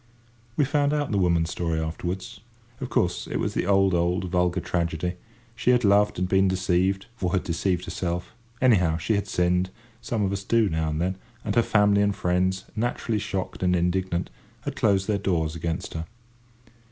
[0.57, 2.39] We found out the woman's story afterwards.
[2.79, 5.13] Of course it was the old, old vulgar tragedy.
[5.55, 8.33] She had loved and been deceived—or had deceived herself.
[8.59, 13.19] Anyhow, she had sinned—some of us do now and then—and her family and friends, naturally
[13.19, 16.05] shocked and indignant, had closed their doors against her.